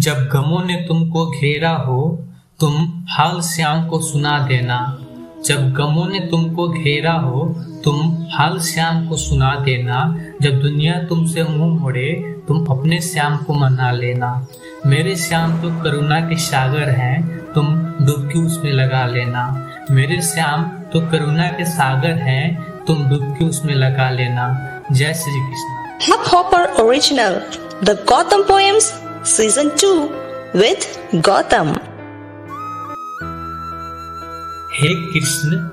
[0.00, 2.24] जब गमों ने तुमको घेरा हो,
[2.60, 4.98] तुम हाल श्याम को सुना देना।
[5.46, 11.42] जब गमों ने तुमको घेरा हो, तुम हाल श्याम को सुना देना। जब दुनिया तुमसे
[11.42, 14.46] मुँह मोड़े, तुम अपने श्याम को मना लेना।
[14.86, 17.66] मेरे श्याम तो करुणा के सागर हैं, तुम
[18.06, 24.10] डुबकी उसमें लगा लेना। मेरे श्याम तो करुणा के सागर हैं, तुम डुबकी उसमें लगा
[24.10, 25.80] लेना। जय Shri Krishna.
[26.10, 27.34] Hopper Original,
[27.88, 29.96] The Gotham Poems Season 2
[30.56, 30.84] with
[31.14, 31.78] Gotham
[34.72, 35.68] हे कृष्ण,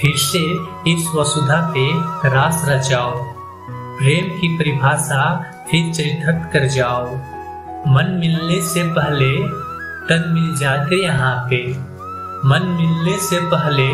[0.00, 0.42] फिर से
[0.90, 1.92] इस वसुधा पे
[2.28, 3.10] रास रचाओ।
[3.98, 7.06] प्रेम की परिभाषा फिर चरितार्थ कर जाओ।
[7.86, 9.48] मन मिलने से पहले
[10.08, 11.72] तन मिल जाते यहाँ पे।
[12.48, 13.88] मन मिलने से पहले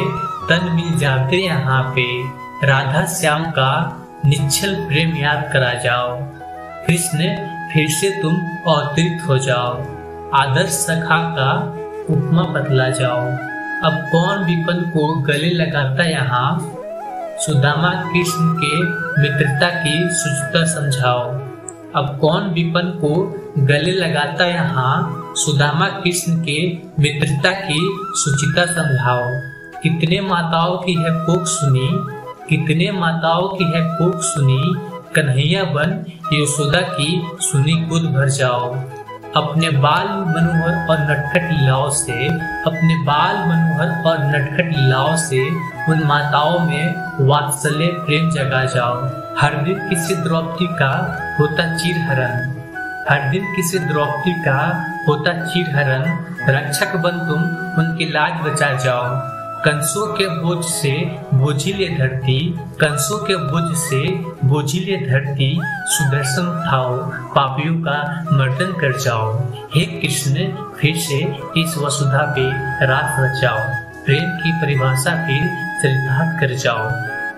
[0.48, 2.22] तन मिल जाते यहाँ पे।
[2.66, 6.22] राधा श्याम का निश्चल प्रेम याद करा जाओ।
[6.86, 7.18] कृष्ण,
[7.72, 8.34] फिर से तुम
[8.68, 9.82] अवतरित हो जाओ।
[10.34, 11.52] आदर्श सखा का
[12.10, 13.20] उपमा बदला जाओ।
[13.84, 16.74] अब कौन विपन को गले लगाता यहाँ?
[17.38, 18.82] सुदामा कृष्ण के
[19.22, 21.30] मित्रता की सुचिता समझाओ।
[21.96, 25.22] अब कौन विपन को गले लगाता यहाँ?
[25.36, 29.40] सुदामा कृष्ण के मित्रता की सुचिता समझाओ।
[29.82, 31.88] कितने माताओं की है कोक सुनी?
[32.48, 34.95] कितने माताओं की है कोक सुनी?
[35.14, 38.74] कन्हैया बन यशोदा की सुनी कूद भर जाओ।
[39.36, 42.26] अपने बाल मनोहर और नटखट लीलाओं से,
[42.66, 45.50] अपने बाल मनोहर और नटखट लीलाओं से,
[45.92, 46.94] उन माताओं में
[47.26, 48.94] वात्सल्य प्रेम जगा जाओ।
[49.38, 50.92] हर दिन किसी द्रौपदी का
[51.40, 52.52] होता चीर हरण
[53.10, 56.02] हर दिन किसी द्रौपदी का होता चीर हरण
[56.48, 57.42] रक्षक बन तुम,
[57.80, 59.35] उनकी लाज बचा जाओ।
[59.66, 60.92] कंसों के बोझ से
[61.34, 64.08] बोझिले धरती, कंसों के बोझ से
[64.48, 69.40] बोझिले धरती, सुदर्शन उठाओ पापियों का मर्दन कर जाओ।
[69.74, 70.34] हे कृष्ण,
[70.80, 71.18] फिर से
[71.60, 72.50] इस वसुधा पे
[72.86, 73.58] रात रचाओ।
[74.04, 75.40] प्रेम की परिभाषा फिर
[75.82, 76.88] चरितार्थ कर जाओ।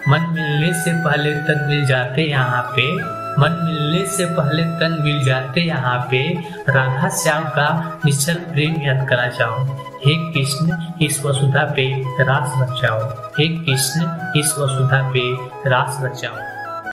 [0.09, 5.25] मन मिलने से पहले तन मिल जाते यहाँ पे। मन मिलने से पहले तन मिल
[5.25, 6.35] जाते यहाँ पे।
[6.69, 9.65] राधा श्याम का निश्चल प्रेम याद करा जाओ
[10.07, 13.01] हे कृष्ण, इस वसुधा पे रास रचाओ।
[13.39, 14.01] हे कृष्ण,
[14.37, 15.35] इस वसुधा पे
[15.71, 16.58] रास रचाओ।